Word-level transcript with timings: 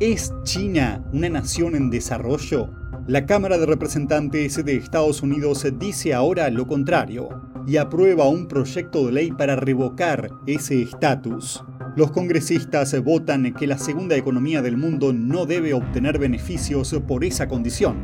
¿Es 0.00 0.34
China 0.42 1.04
una 1.12 1.28
nación 1.28 1.76
en 1.76 1.88
desarrollo? 1.88 2.68
La 3.06 3.26
Cámara 3.26 3.58
de 3.58 3.66
Representantes 3.66 4.64
de 4.64 4.74
Estados 4.74 5.22
Unidos 5.22 5.64
dice 5.78 6.12
ahora 6.12 6.50
lo 6.50 6.66
contrario 6.66 7.28
y 7.64 7.76
aprueba 7.76 8.28
un 8.28 8.48
proyecto 8.48 9.06
de 9.06 9.12
ley 9.12 9.30
para 9.30 9.54
revocar 9.54 10.30
ese 10.48 10.82
estatus. 10.82 11.62
Los 11.94 12.10
congresistas 12.10 13.00
votan 13.04 13.54
que 13.54 13.68
la 13.68 13.78
segunda 13.78 14.16
economía 14.16 14.62
del 14.62 14.76
mundo 14.76 15.12
no 15.12 15.46
debe 15.46 15.74
obtener 15.74 16.18
beneficios 16.18 16.92
por 17.06 17.24
esa 17.24 17.46
condición. 17.46 17.94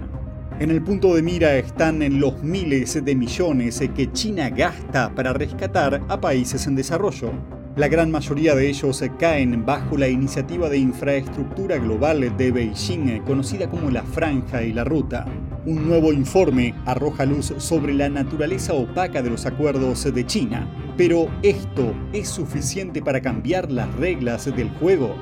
En 0.60 0.70
el 0.70 0.84
punto 0.84 1.16
de 1.16 1.22
mira 1.22 1.56
están 1.56 2.20
los 2.20 2.40
miles 2.44 3.04
de 3.04 3.16
millones 3.16 3.82
que 3.96 4.12
China 4.12 4.48
gasta 4.50 5.12
para 5.12 5.32
rescatar 5.32 6.00
a 6.08 6.20
países 6.20 6.68
en 6.68 6.76
desarrollo. 6.76 7.59
La 7.80 7.88
gran 7.88 8.10
mayoría 8.10 8.54
de 8.54 8.68
ellos 8.68 9.02
caen 9.18 9.64
bajo 9.64 9.96
la 9.96 10.06
iniciativa 10.06 10.68
de 10.68 10.76
infraestructura 10.76 11.78
global 11.78 12.36
de 12.36 12.52
Beijing, 12.52 13.22
conocida 13.22 13.70
como 13.70 13.90
la 13.90 14.02
Franja 14.02 14.62
y 14.62 14.74
la 14.74 14.84
Ruta. 14.84 15.24
Un 15.64 15.88
nuevo 15.88 16.12
informe 16.12 16.74
arroja 16.84 17.24
luz 17.24 17.54
sobre 17.56 17.94
la 17.94 18.10
naturaleza 18.10 18.74
opaca 18.74 19.22
de 19.22 19.30
los 19.30 19.46
acuerdos 19.46 20.04
de 20.12 20.26
China. 20.26 20.70
Pero 20.98 21.30
¿esto 21.42 21.94
es 22.12 22.28
suficiente 22.28 23.00
para 23.00 23.22
cambiar 23.22 23.72
las 23.72 23.90
reglas 23.94 24.44
del 24.54 24.68
juego? 24.72 25.14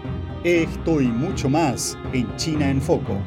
Esto 0.42 1.00
y 1.00 1.06
mucho 1.06 1.48
más 1.48 1.96
en 2.12 2.34
China 2.34 2.68
en 2.70 2.82
Foco. 2.82 3.18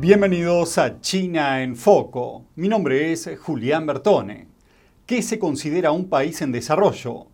Bienvenidos 0.00 0.78
a 0.78 1.02
China 1.02 1.62
en 1.62 1.76
Foco. 1.76 2.46
Mi 2.56 2.66
nombre 2.66 3.12
es 3.12 3.28
Julián 3.42 3.84
Bertone. 3.84 4.47
¿Qué 5.08 5.22
se 5.22 5.38
considera 5.38 5.90
un 5.90 6.10
país 6.10 6.42
en 6.42 6.52
desarrollo? 6.52 7.28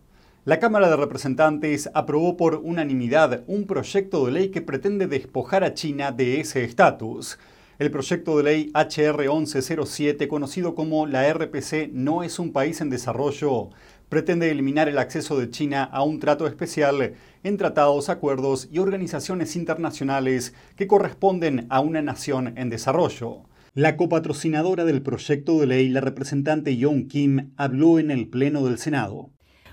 La 0.45 0.61
Cámara 0.61 0.89
de 0.89 0.95
Representantes 0.95 1.89
aprobó 1.93 2.37
por 2.37 2.55
unanimidad 2.63 3.43
un 3.47 3.67
proyecto 3.67 4.25
de 4.25 4.31
ley 4.31 4.47
que 4.47 4.61
pretende 4.61 5.07
despojar 5.07 5.65
a 5.65 5.73
China 5.73 6.13
de 6.13 6.39
ese 6.39 6.63
estatus. 6.63 7.37
El 7.77 7.91
proyecto 7.91 8.37
de 8.37 8.43
ley 8.43 8.71
HR 8.73 9.27
1107, 9.27 10.29
conocido 10.29 10.73
como 10.73 11.05
la 11.05 11.29
RPC, 11.33 11.89
no 11.91 12.23
es 12.23 12.39
un 12.39 12.53
país 12.53 12.79
en 12.79 12.89
desarrollo, 12.89 13.71
pretende 14.07 14.49
eliminar 14.49 14.87
el 14.87 14.97
acceso 14.97 15.37
de 15.37 15.49
China 15.49 15.83
a 15.83 16.01
un 16.01 16.21
trato 16.21 16.47
especial 16.47 17.15
en 17.43 17.57
tratados, 17.57 18.07
acuerdos 18.07 18.69
y 18.71 18.79
organizaciones 18.79 19.57
internacionales 19.57 20.53
que 20.77 20.87
corresponden 20.87 21.67
a 21.69 21.81
una 21.81 22.01
nación 22.01 22.57
en 22.57 22.69
desarrollo. 22.69 23.41
La 23.77 23.97
copatrocinadora 23.97 24.85
del 24.85 25.01
proyecto 25.01 25.59
de 25.59 25.67
ley, 25.67 25.89
la 25.89 25.99
representante 25.99 26.77
Young 26.77 27.09
Kim, 27.09 27.51
habló 27.57 27.99
en 27.99 28.09
el 28.09 28.29
Pleno 28.29 28.63
del 28.63 28.77
Senado. 28.77 29.31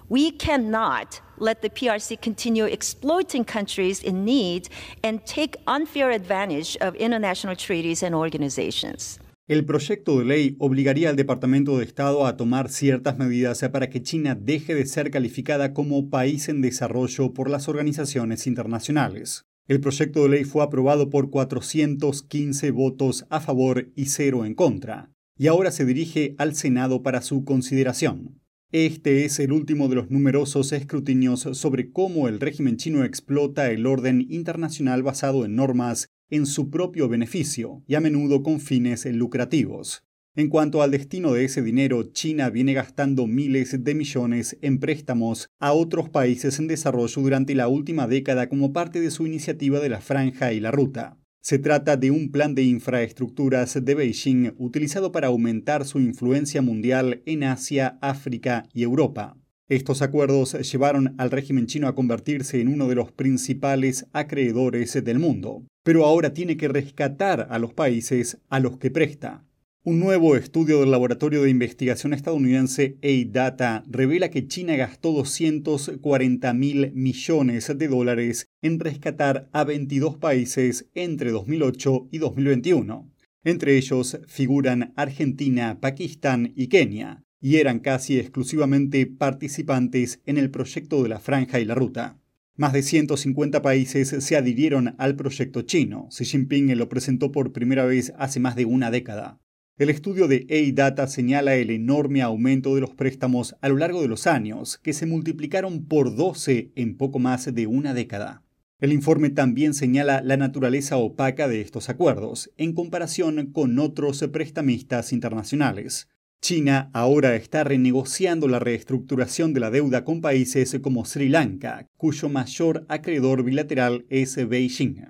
We 0.09 0.37
cannot 0.37 1.23
let 1.39 1.61
the 1.61 1.71
PRC 1.71 2.19
continue 2.21 2.67
exploiting 2.67 3.45
countries 3.45 4.03
in 4.03 4.25
need 4.25 4.65
and 5.05 5.21
take 5.25 5.57
unfair 5.69 6.11
advantage 6.11 6.77
of 6.81 6.97
international 6.97 7.57
treaties 7.57 8.03
and 8.03 8.13
organizations. 8.13 9.21
El 9.47 9.65
proyecto 9.65 10.19
de 10.19 10.25
ley 10.25 10.57
obligaría 10.59 11.09
al 11.09 11.15
Departamento 11.15 11.79
de 11.79 11.85
Estado 11.85 12.27
a 12.27 12.37
tomar 12.37 12.71
ciertas 12.71 13.19
medidas 13.19 13.61
para 13.71 13.89
que 13.89 14.03
China 14.03 14.35
deje 14.35 14.75
de 14.75 14.85
ser 14.85 15.13
calificada 15.13 15.73
como 15.73 16.11
país 16.11 16.49
en 16.49 16.61
desarrollo 16.61 17.33
por 17.33 17.49
las 17.49 17.69
organizaciones 17.69 18.49
internacionales. 18.49 19.45
El 19.69 19.81
proyecto 19.81 20.25
de 20.25 20.29
ley 20.29 20.45
fue 20.45 20.65
aprobado 20.65 21.09
por 21.09 21.31
415 21.31 22.71
votos 22.73 23.27
a 23.31 23.41
favor 23.41 23.93
y 23.95 24.07
cero 24.07 24.45
en 24.45 24.55
contra, 24.55 25.13
y 25.39 25.47
ahora 25.47 25.71
se 25.71 25.85
dirige 25.85 26.35
al 26.39 26.55
Senado 26.55 27.03
para 27.03 27.23
su 27.23 27.45
consideración. 27.45 28.41
Este 28.73 29.25
es 29.25 29.39
el 29.39 29.53
último 29.53 29.89
de 29.89 29.97
los 29.97 30.11
numerosos 30.11 30.73
escrutinios 30.73 31.41
sobre 31.53 31.93
cómo 31.93 32.27
el 32.27 32.41
régimen 32.41 32.77
chino 32.77 33.05
explota 33.05 33.71
el 33.71 33.87
orden 33.87 34.27
internacional 34.31 35.03
basado 35.03 35.45
en 35.45 35.55
normas 35.55 36.09
en 36.31 36.47
su 36.47 36.71
propio 36.71 37.09
beneficio 37.09 37.83
y 37.87 37.95
a 37.95 38.01
menudo 38.01 38.43
con 38.43 38.61
fines 38.61 39.05
lucrativos. 39.05 40.05
En 40.35 40.49
cuanto 40.49 40.81
al 40.81 40.91
destino 40.91 41.35
de 41.35 41.45
ese 41.45 41.61
dinero, 41.61 42.05
China 42.05 42.49
viene 42.49 42.73
gastando 42.73 43.27
miles 43.27 43.85
de 43.85 43.95
millones 43.95 44.57
en 44.63 44.79
préstamos 44.79 45.51
a 45.61 45.75
otros 45.75 46.09
países 46.09 46.59
en 46.59 46.69
desarrollo 46.69 47.21
durante 47.21 47.55
la 47.55 47.69
última 47.69 48.07
década 48.07 48.49
como 48.49 48.73
parte 48.73 49.03
de 49.03 49.11
su 49.11 49.27
iniciativa 49.27 49.79
de 49.79 49.91
la 49.91 50.01
franja 50.01 50.55
y 50.55 50.61
la 50.61 50.71
ruta. 50.71 51.19
Se 51.43 51.59
trata 51.59 51.99
de 51.99 52.11
un 52.11 52.31
plan 52.31 52.55
de 52.55 52.63
infraestructuras 52.63 53.85
de 53.85 53.95
Beijing 53.95 54.55
utilizado 54.57 55.13
para 55.13 55.27
aumentar 55.27 55.85
su 55.85 56.01
influencia 56.01 56.63
mundial 56.63 57.21
en 57.27 57.45
Asia, 57.45 57.99
África 58.01 58.67
y 58.73 58.85
Europa. 58.85 59.37
Estos 59.69 60.01
acuerdos 60.01 60.55
llevaron 60.73 61.15
al 61.19 61.31
régimen 61.31 61.67
chino 61.67 61.89
a 61.89 61.95
convertirse 61.95 62.59
en 62.59 62.69
uno 62.69 62.89
de 62.89 62.95
los 62.95 63.13
principales 63.13 64.07
acreedores 64.15 64.95
del 65.05 65.19
mundo, 65.19 65.67
pero 65.83 66.07
ahora 66.07 66.33
tiene 66.33 66.57
que 66.57 66.69
rescatar 66.69 67.49
a 67.51 67.59
los 67.59 67.75
países 67.75 68.39
a 68.49 68.61
los 68.61 68.79
que 68.79 68.91
presta. 68.91 69.45
Un 69.85 69.99
nuevo 69.99 70.37
estudio 70.37 70.79
del 70.79 70.93
laboratorio 70.93 71.43
de 71.43 71.51
investigación 71.51 72.15
estadounidense 72.15 72.99
A-Data 73.03 73.83
revela 73.91 74.31
que 74.31 74.47
China 74.47 74.77
gastó 74.77 75.11
240 75.11 76.55
mil 76.55 76.93
millones 76.95 77.77
de 77.77 77.89
dólares 77.89 78.47
en 78.63 78.79
rescatar 78.79 79.49
a 79.53 79.65
22 79.65 80.19
países 80.19 80.89
entre 80.95 81.33
2008 81.33 82.11
y 82.13 82.19
2021. 82.19 83.11
Entre 83.43 83.77
ellos 83.77 84.21
figuran 84.29 84.93
Argentina, 84.95 85.81
Pakistán 85.81 86.53
y 86.55 86.69
Kenia, 86.69 87.25
y 87.41 87.57
eran 87.57 87.81
casi 87.81 88.21
exclusivamente 88.21 89.07
participantes 89.07 90.21
en 90.27 90.39
el 90.39 90.53
proyecto 90.53 91.03
de 91.03 91.09
la 91.09 91.19
Franja 91.19 91.59
y 91.59 91.65
la 91.65 91.75
Ruta. 91.75 92.21
Más 92.55 92.73
de 92.73 92.83
150 92.83 93.63
países 93.63 94.11
se 94.11 94.37
adhirieron 94.37 94.95
al 94.99 95.17
proyecto 95.17 95.63
chino. 95.63 96.07
Xi 96.13 96.25
Jinping 96.25 96.79
lo 96.79 96.89
presentó 96.89 97.33
por 97.33 97.53
primera 97.53 97.85
vez 97.85 98.13
hace 98.17 98.39
más 98.39 98.55
de 98.55 98.65
una 98.65 98.93
década. 98.93 99.42
El 99.83 99.91
estudio 99.91 100.29
de 100.29 100.47
A-Data 100.49 101.09
señala 101.09 101.57
el 101.57 101.69
enorme 101.69 102.23
aumento 102.23 102.77
de 102.77 102.81
los 102.81 102.95
préstamos 102.95 103.57
a 103.61 103.69
lo 103.69 103.79
largo 103.79 104.01
de 104.01 104.07
los 104.07 104.29
años, 104.29 104.79
que 104.79 104.93
se 104.93 105.07
multiplicaron 105.07 105.87
por 105.87 106.15
12 106.15 106.71
en 106.77 106.97
poco 106.97 107.19
más 107.19 107.53
de 107.53 107.67
una 107.67 107.93
década. 107.93 108.45
El 108.79 108.93
informe 108.93 109.31
también 109.31 109.75
señala 109.75 110.23
la 110.23 110.37
naturaleza 110.37 110.99
opaca 110.99 111.49
de 111.49 111.61
estos 111.61 111.89
acuerdos, 111.89 112.53
en 112.59 112.75
comparación 112.75 113.51
con 113.51 113.77
otros 113.81 114.25
prestamistas 114.33 115.13
internacionales. 115.13 116.07
China 116.41 116.89
ahora 116.93 117.35
está 117.35 117.65
renegociando 117.65 118.47
la 118.47 118.61
reestructuración 118.61 119.53
de 119.53 119.59
la 119.59 119.73
deuda 119.73 120.05
con 120.05 120.21
países 120.21 120.79
como 120.81 121.05
Sri 121.05 121.29
Lanka, 121.29 121.89
cuyo 121.97 122.29
mayor 122.29 122.87
acreedor 122.89 123.43
bilateral 123.43 124.07
es 124.11 124.37
Beijing. 124.49 125.07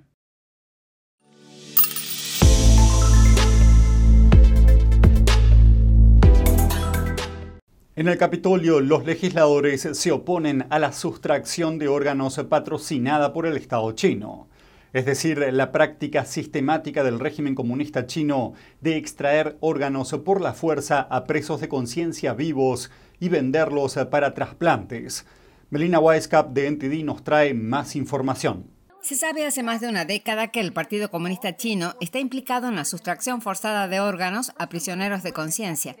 En 7.95 8.07
el 8.07 8.17
Capitolio, 8.17 8.81
los 8.81 9.05
legisladores 9.05 9.81
se 9.81 10.11
oponen 10.11 10.65
a 10.69 10.79
la 10.79 10.93
sustracción 10.93 11.77
de 11.77 11.87
órganos 11.87 12.39
patrocinada 12.49 13.33
por 13.33 13.45
el 13.45 13.57
Estado 13.57 13.91
chino 13.91 14.47
es 14.93 15.05
decir, 15.05 15.39
la 15.51 15.71
práctica 15.71 16.23
sistemática 16.23 17.03
del 17.03 17.19
régimen 17.19 17.55
comunista 17.55 18.05
chino 18.05 18.53
de 18.79 18.95
extraer 18.95 19.57
órganos 19.59 20.13
por 20.23 20.39
la 20.39 20.53
fuerza 20.53 21.01
a 21.01 21.25
presos 21.25 21.59
de 21.59 21.67
conciencia 21.67 22.33
vivos 22.33 22.91
y 23.19 23.29
venderlos 23.29 23.97
para 24.11 24.35
trasplantes. 24.35 25.25
Melina 25.71 25.99
Weisskap 25.99 26.51
de 26.51 26.69
NTD 26.69 27.03
nos 27.03 27.23
trae 27.23 27.55
más 27.55 27.95
información. 27.95 28.67
Se 29.01 29.15
sabe 29.15 29.45
hace 29.45 29.63
más 29.63 29.81
de 29.81 29.89
una 29.89 30.05
década 30.05 30.49
que 30.49 30.59
el 30.59 30.71
Partido 30.71 31.09
Comunista 31.09 31.57
Chino 31.57 31.95
está 31.99 32.19
implicado 32.19 32.69
en 32.69 32.75
la 32.75 32.85
sustracción 32.85 33.41
forzada 33.41 33.87
de 33.87 33.99
órganos 33.99 34.53
a 34.57 34.69
prisioneros 34.69 35.23
de 35.23 35.33
conciencia. 35.33 35.95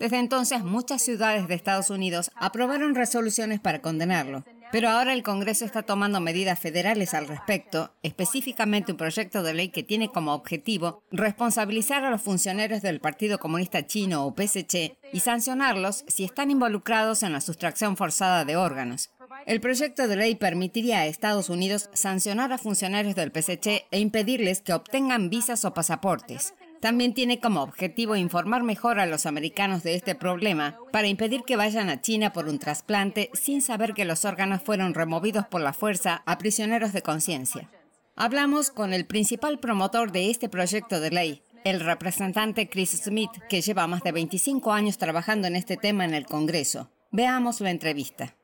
Desde 0.00 0.18
entonces, 0.18 0.64
muchas 0.64 1.02
ciudades 1.02 1.46
de 1.46 1.54
Estados 1.54 1.90
Unidos 1.90 2.30
aprobaron 2.34 2.94
resoluciones 2.94 3.60
para 3.60 3.82
condenarlo. 3.82 4.44
Pero 4.72 4.88
ahora 4.88 5.12
el 5.12 5.22
Congreso 5.22 5.66
está 5.66 5.82
tomando 5.82 6.20
medidas 6.20 6.58
federales 6.58 7.12
al 7.12 7.28
respecto, 7.28 7.92
específicamente 8.02 8.92
un 8.92 8.98
proyecto 8.98 9.42
de 9.42 9.52
ley 9.52 9.68
que 9.68 9.82
tiene 9.82 10.08
como 10.08 10.32
objetivo 10.32 11.02
responsabilizar 11.10 12.02
a 12.02 12.10
los 12.10 12.22
funcionarios 12.22 12.80
del 12.80 13.00
Partido 13.00 13.38
Comunista 13.38 13.86
Chino 13.86 14.24
o 14.24 14.34
PSC 14.34 14.96
y 15.12 15.20
sancionarlos 15.20 16.04
si 16.08 16.24
están 16.24 16.50
involucrados 16.50 17.22
en 17.22 17.34
la 17.34 17.42
sustracción 17.42 17.98
forzada 17.98 18.46
de 18.46 18.56
órganos. 18.56 19.10
El 19.44 19.60
proyecto 19.60 20.08
de 20.08 20.16
ley 20.16 20.34
permitiría 20.34 21.00
a 21.00 21.06
Estados 21.06 21.50
Unidos 21.50 21.90
sancionar 21.92 22.52
a 22.52 22.58
funcionarios 22.58 23.16
del 23.16 23.32
PSC 23.32 23.86
e 23.90 23.98
impedirles 23.98 24.62
que 24.62 24.72
obtengan 24.72 25.28
visas 25.28 25.64
o 25.66 25.74
pasaportes. 25.74 26.54
También 26.80 27.12
tiene 27.12 27.40
como 27.40 27.62
objetivo 27.62 28.16
informar 28.16 28.62
mejor 28.62 29.00
a 29.00 29.06
los 29.06 29.26
americanos 29.26 29.82
de 29.82 29.94
este 29.94 30.14
problema 30.14 30.78
para 30.90 31.08
impedir 31.08 31.42
que 31.42 31.56
vayan 31.56 31.90
a 31.90 32.00
China 32.00 32.32
por 32.32 32.48
un 32.48 32.58
trasplante 32.58 33.30
sin 33.34 33.60
saber 33.60 33.92
que 33.92 34.06
los 34.06 34.24
órganos 34.24 34.62
fueron 34.62 34.94
removidos 34.94 35.46
por 35.46 35.60
la 35.60 35.74
fuerza 35.74 36.22
a 36.24 36.38
prisioneros 36.38 36.94
de 36.94 37.02
conciencia. 37.02 37.70
Hablamos 38.16 38.70
con 38.70 38.94
el 38.94 39.04
principal 39.06 39.60
promotor 39.60 40.10
de 40.10 40.30
este 40.30 40.48
proyecto 40.48 41.00
de 41.00 41.10
ley, 41.10 41.42
el 41.64 41.80
representante 41.80 42.70
Chris 42.70 42.90
Smith, 42.90 43.30
que 43.50 43.60
lleva 43.60 43.86
más 43.86 44.02
de 44.02 44.12
25 44.12 44.72
años 44.72 44.96
trabajando 44.96 45.48
en 45.48 45.56
este 45.56 45.76
tema 45.76 46.06
en 46.06 46.14
el 46.14 46.24
Congreso. 46.24 46.90
Veamos 47.10 47.60
la 47.60 47.70
entrevista. 47.70 48.34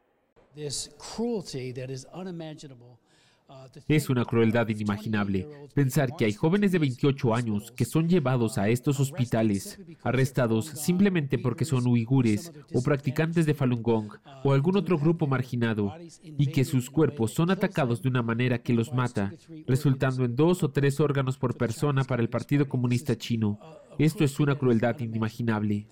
Es 3.89 4.09
una 4.11 4.25
crueldad 4.25 4.69
inimaginable 4.69 5.47
pensar 5.75 6.17
que 6.17 6.25
hay 6.25 6.33
jóvenes 6.33 6.73
de 6.73 6.79
28 6.79 7.35
años 7.35 7.71
que 7.71 7.85
son 7.85 8.09
llevados 8.09 8.57
a 8.57 8.69
estos 8.69 8.99
hospitales, 8.99 9.79
arrestados 10.03 10.67
simplemente 10.67 11.39
porque 11.39 11.67
son 11.67 11.87
uigures 11.87 12.53
o 12.73 12.83
practicantes 12.83 13.45
de 13.45 13.55
Falun 13.55 13.83
Gong 13.83 14.09
o 14.43 14.53
algún 14.53 14.77
otro 14.77 14.99
grupo 14.99 15.27
marginado, 15.27 15.93
y 16.25 16.47
que 16.47 16.65
sus 16.65 16.89
cuerpos 16.89 17.33
son 17.33 17.51
atacados 17.51 18.03
de 18.03 18.09
una 18.09 18.23
manera 18.23 18.59
que 18.59 18.73
los 18.73 18.93
mata, 18.93 19.35
resultando 19.67 20.25
en 20.25 20.35
dos 20.35 20.63
o 20.63 20.71
tres 20.71 20.99
órganos 20.99 21.37
por 21.37 21.57
persona 21.57 22.05
para 22.05 22.23
el 22.23 22.31
Partido 22.31 22.69
Comunista 22.69 23.17
Chino. 23.17 23.59
Esto 23.99 24.25
es 24.25 24.39
una 24.41 24.57
crueldad 24.57 24.99
inimaginable. 25.01 25.87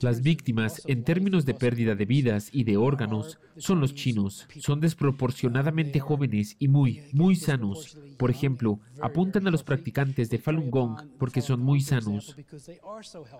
Las 0.00 0.20
víctimas, 0.20 0.82
en 0.86 1.02
términos 1.02 1.46
de 1.46 1.54
pérdida 1.54 1.94
de 1.94 2.04
vidas 2.04 2.50
y 2.52 2.64
de 2.64 2.76
órganos, 2.76 3.38
son 3.56 3.80
los 3.80 3.94
chinos. 3.94 4.46
Son 4.58 4.80
desproporcionadamente 4.80 5.98
jóvenes 5.98 6.55
y 6.58 6.68
muy, 6.68 7.02
muy 7.12 7.36
sanos. 7.36 7.98
Por 8.18 8.30
ejemplo, 8.30 8.80
apuntan 9.00 9.46
a 9.46 9.50
los 9.50 9.62
practicantes 9.62 10.30
de 10.30 10.38
Falun 10.38 10.70
Gong 10.70 10.96
porque 11.18 11.42
son 11.42 11.60
muy 11.60 11.80
sanos. 11.80 12.36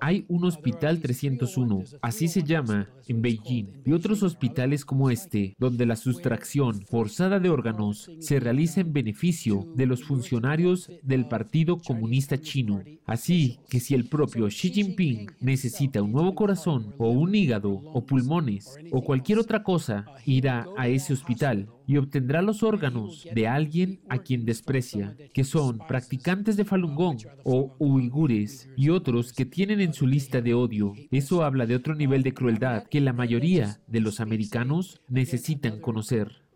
Hay 0.01 0.25
un 0.29 0.45
Hospital 0.45 1.01
301, 1.01 1.85
así 2.03 2.29
se 2.29 2.43
llama, 2.43 2.89
en 3.09 3.23
Beijing, 3.23 3.83
y 3.85 3.93
otros 3.93 4.23
hospitales 4.23 4.85
como 4.85 5.11
este, 5.11 5.55
donde 5.59 5.87
la 5.87 5.97
sustracción 5.97 6.83
forzada 6.83 7.41
de 7.41 7.51
órganos 7.51 8.11
se 8.21 8.41
realiza 8.41 8.81
en 8.81 8.93
beneficio 8.93 9.67
de 9.75 9.87
los 9.87 10.05
funcionarios 10.05 10.91
del 11.03 11.27
Partido 11.27 11.79
Comunista 11.79 12.39
Chino. 12.39 12.83
Así 13.07 13.59
que 13.71 13.81
si 13.81 13.95
el 13.95 14.09
propio 14.09 14.49
Xi 14.49 14.71
Jinping 14.71 15.31
necesita 15.41 16.03
un 16.03 16.13
nuevo 16.13 16.35
corazón 16.35 16.95
o 16.99 17.11
un 17.11 17.35
hígado 17.35 17.71
o 17.71 18.05
pulmones 18.05 18.77
o 18.91 19.03
cualquier 19.03 19.39
otra 19.39 19.63
cosa, 19.63 20.05
irá 20.25 20.67
a 20.77 20.89
ese 20.89 21.13
hospital 21.13 21.69
y 21.87 21.97
obtendrá 21.97 22.43
los 22.43 22.63
órganos 22.63 23.27
de 23.33 23.49
alguien 23.49 24.01
a 24.09 24.19
quien 24.19 24.45
desprecia, 24.45 25.17
que 25.33 25.45
son 25.45 25.79
practicantes 25.79 26.57
de 26.57 26.65
Falun 26.65 26.95
Gong 26.95 27.19
o 27.45 27.75
uigures 27.79 28.69
y 28.77 28.91
otros 28.91 29.33
que 29.33 29.47
tienen 29.47 29.81
en 29.81 29.93
su 29.93 30.07
lista 30.07 30.41
de 30.41 30.55
odio. 30.55 30.93
Eso 31.11 31.45
habla 31.45 31.67
de 31.67 31.77
otro 31.77 31.95
nivel 31.95 32.23
de 32.23 32.35
crueldad 32.35 32.85
que 32.85 33.01
la 33.01 33.13
mayoría 33.13 33.81
de 33.87 34.01
los 34.01 34.21
americanos 34.21 35.01
necesitan 35.09 35.81
conocer. 35.81 36.47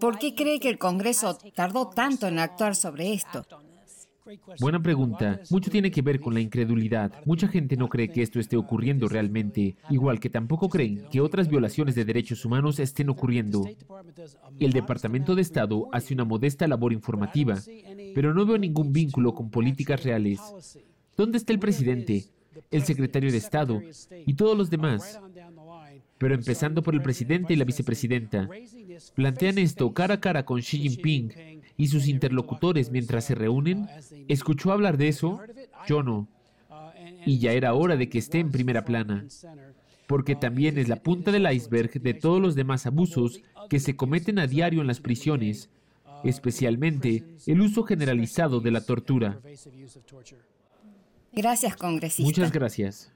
¿Por 0.00 0.18
qué 0.18 0.34
cree 0.34 0.60
que 0.60 0.68
el 0.68 0.78
Congreso 0.78 1.38
tardó 1.54 1.88
tanto 1.88 2.28
en 2.28 2.38
actuar 2.38 2.76
sobre 2.76 3.12
esto? 3.12 3.44
Buena 4.60 4.82
pregunta. 4.82 5.40
Mucho 5.50 5.70
tiene 5.70 5.90
que 5.90 6.02
ver 6.02 6.20
con 6.20 6.34
la 6.34 6.40
incredulidad. 6.40 7.12
Mucha 7.24 7.48
gente 7.48 7.76
no 7.76 7.88
cree 7.88 8.10
que 8.10 8.22
esto 8.22 8.40
esté 8.40 8.56
ocurriendo 8.56 9.08
realmente, 9.08 9.76
igual 9.90 10.20
que 10.20 10.30
tampoco 10.30 10.68
creen 10.68 11.06
que 11.10 11.20
otras 11.20 11.48
violaciones 11.48 11.94
de 11.94 12.04
derechos 12.04 12.44
humanos 12.44 12.78
estén 12.78 13.08
ocurriendo. 13.08 13.68
El 14.58 14.72
Departamento 14.72 15.34
de 15.34 15.42
Estado 15.42 15.88
hace 15.92 16.14
una 16.14 16.24
modesta 16.24 16.66
labor 16.66 16.92
informativa, 16.92 17.58
pero 18.14 18.34
no 18.34 18.44
veo 18.44 18.58
ningún 18.58 18.92
vínculo 18.92 19.34
con 19.34 19.50
políticas 19.50 20.02
reales. 20.02 20.40
¿Dónde 21.16 21.38
está 21.38 21.52
el 21.52 21.58
presidente, 21.58 22.24
el 22.70 22.82
secretario 22.82 23.30
de 23.30 23.38
Estado 23.38 23.80
y 24.26 24.34
todos 24.34 24.56
los 24.56 24.70
demás? 24.70 25.18
pero 26.18 26.34
empezando 26.34 26.82
por 26.82 26.94
el 26.94 27.00
presidente 27.00 27.52
y 27.52 27.56
la 27.56 27.64
vicepresidenta. 27.64 28.48
Plantean 29.14 29.58
esto 29.58 29.92
cara 29.94 30.14
a 30.14 30.20
cara 30.20 30.44
con 30.44 30.60
Xi 30.60 30.78
Jinping 30.78 31.57
y 31.78 31.86
sus 31.86 32.08
interlocutores 32.08 32.90
mientras 32.90 33.24
se 33.24 33.34
reúnen. 33.34 33.88
¿Escuchó 34.26 34.72
hablar 34.72 34.98
de 34.98 35.08
eso? 35.08 35.40
Yo 35.86 36.02
no. 36.02 36.28
Y 37.24 37.38
ya 37.38 37.52
era 37.52 37.72
hora 37.72 37.96
de 37.96 38.10
que 38.10 38.18
esté 38.18 38.40
en 38.40 38.50
primera 38.50 38.84
plana, 38.84 39.24
porque 40.06 40.34
también 40.34 40.76
es 40.76 40.88
la 40.88 40.96
punta 40.96 41.30
del 41.30 41.50
iceberg 41.50 41.92
de 42.02 42.14
todos 42.14 42.42
los 42.42 42.54
demás 42.54 42.84
abusos 42.84 43.40
que 43.70 43.80
se 43.80 43.96
cometen 43.96 44.38
a 44.38 44.46
diario 44.46 44.80
en 44.80 44.88
las 44.88 45.00
prisiones, 45.00 45.70
especialmente 46.24 47.24
el 47.46 47.60
uso 47.60 47.84
generalizado 47.84 48.60
de 48.60 48.70
la 48.72 48.84
tortura. 48.84 49.40
Gracias, 51.32 51.76
congresista. 51.76 52.28
Muchas 52.28 52.52
gracias. 52.52 53.12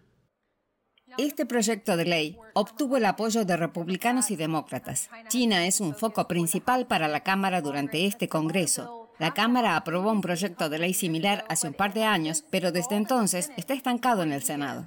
Este 1.19 1.47
proyecto 1.47 1.97
de 1.97 2.05
ley 2.05 2.39
obtuvo 2.55 2.97
el 2.97 3.05
apoyo 3.05 3.45
de 3.45 3.57
republicanos 3.57 4.31
y 4.31 4.37
demócratas. 4.37 5.11
China 5.29 5.67
es 5.67 5.81
un 5.81 5.95
foco 5.95 6.27
principal 6.27 6.87
para 6.87 7.09
la 7.09 7.21
Cámara 7.21 7.61
durante 7.61 8.07
este 8.07 8.29
Congreso. 8.29 9.09
La 9.19 9.35
Cámara 9.35 9.77
aprobó 9.77 10.11
un 10.11 10.21
proyecto 10.21 10.69
de 10.69 10.79
ley 10.79 10.95
similar 10.95 11.45
hace 11.49 11.69
un 11.69 11.75
par 11.75 11.95
de 11.95 12.05
años, 12.05 12.45
pero 12.51 12.73
desde 12.73 12.97
entonces 12.97 13.53
está 13.57 13.75
estancado 13.75 14.23
en 14.23 14.33
el 14.33 14.43
Senado. 14.43 14.87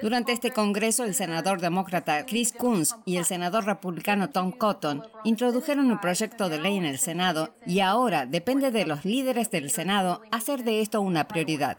Durante 0.00 0.32
este 0.32 0.50
Congreso, 0.52 1.04
el 1.04 1.14
senador 1.14 1.60
demócrata 1.60 2.24
Chris 2.26 2.52
Coons 2.52 2.96
y 3.04 3.16
el 3.16 3.24
senador 3.24 3.64
republicano 3.64 4.30
Tom 4.30 4.52
Cotton 4.52 5.02
introdujeron 5.24 5.90
un 5.90 6.00
proyecto 6.00 6.48
de 6.48 6.60
ley 6.60 6.76
en 6.76 6.84
el 6.84 6.98
Senado 6.98 7.54
y 7.66 7.80
ahora 7.80 8.26
depende 8.26 8.70
de 8.70 8.86
los 8.86 9.04
líderes 9.04 9.50
del 9.50 9.70
Senado 9.70 10.22
hacer 10.30 10.64
de 10.64 10.80
esto 10.80 11.00
una 11.00 11.26
prioridad. 11.28 11.78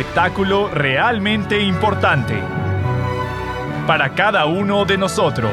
Espectáculo 0.00 0.70
realmente 0.72 1.60
importante 1.60 2.34
para 3.86 4.14
cada 4.14 4.46
uno 4.46 4.86
de 4.86 4.96
nosotros. 4.96 5.52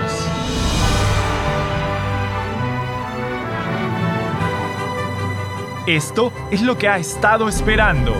Esto 5.85 6.31
es 6.49 6.61
lo 6.61 6.77
que 6.77 6.87
ha 6.87 6.97
estado 6.97 7.49
esperando. 7.49 8.13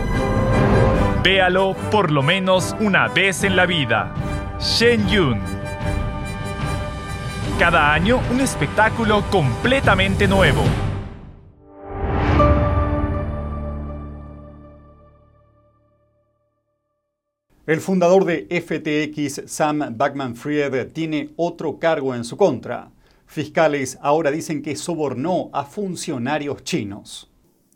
Véalo 1.24 1.75
por 1.91 2.12
lo 2.12 2.21
menos 2.21 2.75
una 2.81 3.07
vez 3.07 3.45
en 3.45 3.56
la 3.56 3.65
vida. 3.65 4.13
Shen 4.59 5.07
Yun. 5.07 5.39
Cada 7.57 7.94
año 7.94 8.19
un 8.29 8.41
espectáculo 8.41 9.24
completamente 9.31 10.27
nuevo 10.27 10.63
El 17.67 17.81
fundador 17.81 18.23
de 18.23 18.47
FTX, 18.49 19.41
Sam 19.51 19.97
Backman-Fried, 19.97 20.93
tiene 20.93 21.31
otro 21.35 21.79
cargo 21.79 22.15
en 22.15 22.23
su 22.23 22.37
contra. 22.37 22.93
Fiscales 23.25 23.97
ahora 24.01 24.31
dicen 24.31 24.61
que 24.61 24.77
sobornó 24.77 25.49
a 25.51 25.65
funcionarios 25.65 26.63
chinos. 26.63 27.29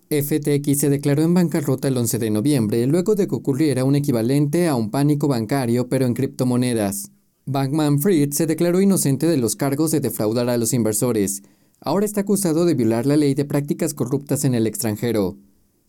FTX 0.09 0.79
se 0.79 0.89
declaró 0.89 1.23
en 1.23 1.33
bancarrota 1.33 1.89
el 1.89 1.97
11 1.97 2.19
de 2.19 2.29
noviembre, 2.29 2.87
luego 2.87 3.15
de 3.15 3.27
que 3.27 3.35
ocurriera 3.35 3.83
un 3.83 3.97
equivalente 3.97 4.69
a 4.69 4.75
un 4.75 4.91
pánico 4.91 5.27
bancario, 5.27 5.89
pero 5.89 6.05
en 6.05 6.13
criptomonedas. 6.13 7.11
Bankman-Fried 7.45 8.31
se 8.31 8.47
declaró 8.47 8.79
inocente 8.79 9.27
de 9.27 9.35
los 9.35 9.57
cargos 9.57 9.91
de 9.91 9.99
defraudar 9.99 10.47
a 10.47 10.57
los 10.57 10.71
inversores. 10.71 11.43
Ahora 11.81 12.05
está 12.05 12.21
acusado 12.21 12.63
de 12.63 12.75
violar 12.75 13.05
la 13.05 13.17
ley 13.17 13.33
de 13.33 13.43
prácticas 13.43 13.93
corruptas 13.93 14.45
en 14.45 14.53
el 14.55 14.67
extranjero. 14.67 15.35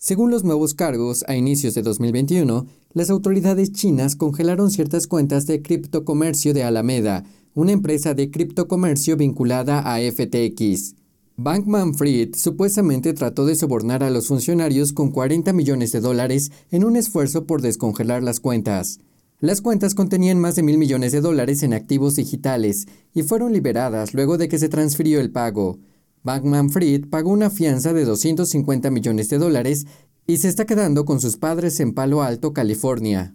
Según 0.05 0.33
los 0.33 0.43
nuevos 0.43 0.75
cargos, 0.75 1.25
a 1.29 1.37
inicios 1.37 1.75
de 1.75 1.83
2021, 1.83 2.67
las 2.93 3.09
autoridades 3.09 3.71
chinas 3.71 4.17
congelaron 4.17 4.73
ciertas 4.73 5.07
cuentas 5.07 5.47
de 5.47 5.63
criptocomercio 5.63 6.53
de 6.53 6.65
Alameda, 6.65 7.23
una 7.55 7.71
empresa 7.71 8.13
de 8.13 8.29
criptocomercio 8.29 9.17
vinculada 9.17 9.79
a 9.79 10.01
FTX. 10.01 10.97
Bankman 11.37 11.95
Fried 11.95 12.35
supuestamente 12.35 13.13
trató 13.13 13.47
de 13.47 13.55
sobornar 13.55 14.03
a 14.03 14.11
los 14.11 14.27
funcionarios 14.27 14.93
con 14.93 15.13
40 15.13 15.53
millones 15.53 15.93
de 15.93 16.01
dólares 16.01 16.51
en 16.73 16.83
un 16.83 16.97
esfuerzo 16.97 17.47
por 17.47 17.63
descongelar 17.63 18.25
las 18.25 18.41
cuentas. 18.41 18.99
Las 19.39 19.61
cuentas 19.61 19.95
contenían 19.95 20.41
más 20.41 20.57
de 20.57 20.65
mil 20.65 20.79
millones 20.79 21.13
de 21.13 21.21
dólares 21.21 21.63
en 21.63 21.75
activos 21.75 22.17
digitales 22.17 22.89
y 23.15 23.23
fueron 23.23 23.53
liberadas 23.53 24.15
luego 24.15 24.37
de 24.37 24.49
que 24.49 24.59
se 24.59 24.69
transfirió 24.69 25.21
el 25.21 25.31
pago. 25.31 25.79
Bankman 26.25 26.71
Fried 26.71 27.09
pagó 27.11 27.31
una 27.31 27.51
fianza 27.51 27.93
de 27.93 28.05
250 28.05 28.91
millones 28.91 29.29
de 29.29 29.39
dólares 29.39 29.87
y 30.25 30.37
se 30.37 30.49
está 30.49 30.67
quedando 30.67 31.05
con 31.05 31.21
sus 31.21 31.37
padres 31.37 31.81
en 31.81 31.95
Palo 31.95 32.23
Alto, 32.23 32.53
California. 32.53 33.35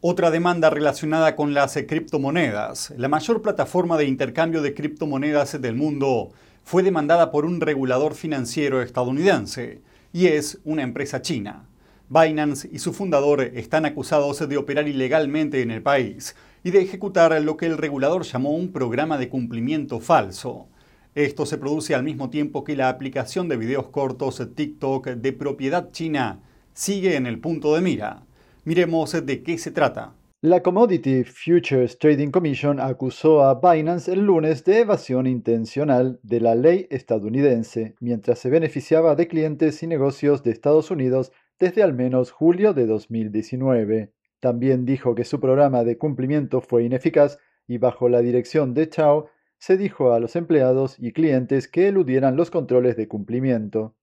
Otra 0.00 0.30
demanda 0.30 0.70
relacionada 0.70 1.34
con 1.34 1.52
las 1.52 1.76
criptomonedas. 1.88 2.94
La 2.96 3.08
mayor 3.08 3.42
plataforma 3.42 3.98
de 3.98 4.04
intercambio 4.04 4.62
de 4.62 4.72
criptomonedas 4.72 5.60
del 5.60 5.74
mundo 5.74 6.30
fue 6.62 6.84
demandada 6.84 7.32
por 7.32 7.44
un 7.44 7.60
regulador 7.60 8.14
financiero 8.14 8.82
estadounidense 8.82 9.82
y 10.12 10.26
es 10.26 10.60
una 10.62 10.84
empresa 10.84 11.22
china. 11.22 11.66
Binance 12.08 12.68
y 12.70 12.78
su 12.78 12.92
fundador 12.92 13.40
están 13.40 13.84
acusados 13.84 14.48
de 14.48 14.56
operar 14.56 14.86
ilegalmente 14.86 15.62
en 15.62 15.70
el 15.70 15.82
país 15.82 16.36
y 16.62 16.70
de 16.70 16.80
ejecutar 16.80 17.40
lo 17.42 17.56
que 17.56 17.66
el 17.66 17.78
regulador 17.78 18.22
llamó 18.22 18.50
un 18.52 18.70
programa 18.72 19.18
de 19.18 19.28
cumplimiento 19.28 19.98
falso. 20.00 20.68
Esto 21.16 21.46
se 21.46 21.58
produce 21.58 21.94
al 21.94 22.04
mismo 22.04 22.30
tiempo 22.30 22.62
que 22.62 22.76
la 22.76 22.88
aplicación 22.88 23.48
de 23.48 23.56
videos 23.56 23.88
cortos 23.88 24.42
TikTok 24.54 25.08
de 25.08 25.32
propiedad 25.32 25.90
china 25.90 26.42
sigue 26.74 27.16
en 27.16 27.26
el 27.26 27.40
punto 27.40 27.74
de 27.74 27.80
mira. 27.80 28.24
Miremos 28.64 29.12
de 29.24 29.42
qué 29.42 29.58
se 29.58 29.70
trata. 29.70 30.14
La 30.42 30.62
Commodity 30.62 31.24
Futures 31.24 31.98
Trading 31.98 32.30
Commission 32.30 32.78
acusó 32.78 33.42
a 33.42 33.58
Binance 33.58 34.12
el 34.12 34.20
lunes 34.20 34.64
de 34.64 34.80
evasión 34.80 35.26
intencional 35.26 36.20
de 36.22 36.40
la 36.40 36.54
ley 36.54 36.86
estadounidense, 36.90 37.94
mientras 38.00 38.38
se 38.38 38.50
beneficiaba 38.50 39.16
de 39.16 39.26
clientes 39.26 39.82
y 39.82 39.86
negocios 39.86 40.42
de 40.42 40.50
Estados 40.50 40.90
Unidos 40.90 41.32
desde 41.58 41.82
al 41.82 41.94
menos 41.94 42.30
julio 42.30 42.74
de 42.74 42.86
2019. 42.86 44.12
También 44.40 44.84
dijo 44.84 45.14
que 45.14 45.24
su 45.24 45.40
programa 45.40 45.84
de 45.84 45.98
cumplimiento 45.98 46.60
fue 46.60 46.84
ineficaz 46.84 47.38
y 47.66 47.78
bajo 47.78 48.08
la 48.08 48.20
dirección 48.20 48.74
de 48.74 48.88
Chao 48.88 49.28
se 49.58 49.76
dijo 49.76 50.12
a 50.12 50.20
los 50.20 50.36
empleados 50.36 50.96
y 50.98 51.12
clientes 51.12 51.68
que 51.68 51.88
eludieran 51.88 52.36
los 52.36 52.50
controles 52.50 52.96
de 52.96 53.08
cumplimiento. 53.08 53.94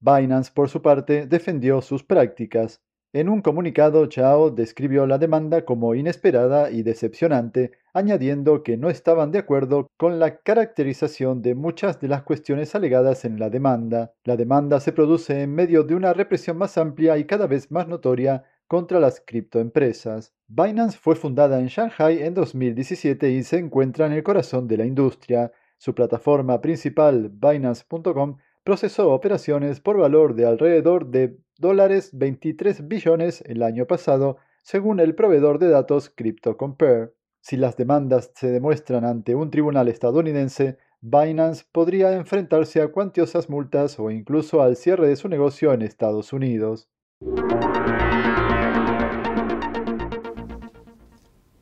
Binance, 0.00 0.52
por 0.54 0.68
su 0.68 0.82
parte, 0.82 1.26
defendió 1.26 1.80
sus 1.80 2.04
prácticas. 2.04 2.82
En 3.12 3.28
un 3.28 3.42
comunicado, 3.42 4.06
Chao 4.06 4.50
describió 4.50 5.04
la 5.04 5.18
demanda 5.18 5.64
como 5.64 5.96
inesperada 5.96 6.70
y 6.70 6.84
decepcionante, 6.84 7.72
añadiendo 7.92 8.62
que 8.62 8.76
no 8.76 8.88
estaban 8.88 9.32
de 9.32 9.40
acuerdo 9.40 9.88
con 9.96 10.20
la 10.20 10.36
caracterización 10.42 11.42
de 11.42 11.56
muchas 11.56 11.98
de 11.98 12.06
las 12.06 12.22
cuestiones 12.22 12.72
alegadas 12.76 13.24
en 13.24 13.40
la 13.40 13.50
demanda. 13.50 14.14
La 14.22 14.36
demanda 14.36 14.78
se 14.78 14.92
produce 14.92 15.42
en 15.42 15.52
medio 15.52 15.82
de 15.82 15.96
una 15.96 16.12
represión 16.12 16.56
más 16.56 16.78
amplia 16.78 17.18
y 17.18 17.24
cada 17.24 17.48
vez 17.48 17.72
más 17.72 17.88
notoria 17.88 18.44
contra 18.68 19.00
las 19.00 19.20
criptoempresas. 19.20 20.32
Binance 20.46 20.96
fue 20.96 21.16
fundada 21.16 21.58
en 21.58 21.66
Shanghai 21.66 22.22
en 22.22 22.34
2017 22.34 23.28
y 23.32 23.42
se 23.42 23.58
encuentra 23.58 24.06
en 24.06 24.12
el 24.12 24.22
corazón 24.22 24.68
de 24.68 24.76
la 24.76 24.86
industria. 24.86 25.50
Su 25.78 25.96
plataforma 25.96 26.60
principal, 26.60 27.28
Binance.com, 27.28 28.36
procesó 28.70 29.10
operaciones 29.10 29.80
por 29.80 29.98
valor 29.98 30.36
de 30.36 30.46
alrededor 30.46 31.06
de 31.10 31.36
dólares 31.58 32.10
23 32.12 32.86
billones 32.86 33.42
el 33.46 33.64
año 33.64 33.88
pasado, 33.88 34.36
según 34.62 35.00
el 35.00 35.16
proveedor 35.16 35.58
de 35.58 35.70
datos 35.70 36.08
CryptoCompare. 36.08 37.10
Si 37.40 37.56
las 37.56 37.76
demandas 37.76 38.30
se 38.32 38.52
demuestran 38.52 39.04
ante 39.04 39.34
un 39.34 39.50
tribunal 39.50 39.88
estadounidense, 39.88 40.78
Binance 41.00 41.64
podría 41.72 42.12
enfrentarse 42.12 42.80
a 42.80 42.92
cuantiosas 42.92 43.50
multas 43.50 43.98
o 43.98 44.08
incluso 44.12 44.62
al 44.62 44.76
cierre 44.76 45.08
de 45.08 45.16
su 45.16 45.28
negocio 45.28 45.72
en 45.72 45.82
Estados 45.82 46.32
Unidos. 46.32 46.88